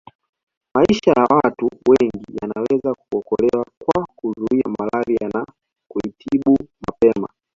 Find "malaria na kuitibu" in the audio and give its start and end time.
4.79-6.57